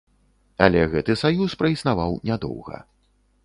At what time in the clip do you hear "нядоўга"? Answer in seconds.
2.31-2.85